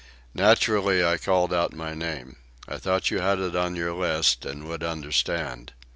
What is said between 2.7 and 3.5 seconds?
thought you had